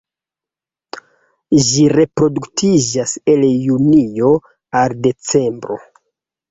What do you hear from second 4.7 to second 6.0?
al decembro.